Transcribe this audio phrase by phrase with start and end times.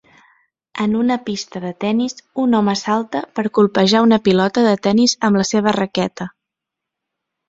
[0.83, 5.41] En una pista de tennis, un home salta per colpejar una pilota de tennis amb
[5.41, 6.29] la seva raqueta.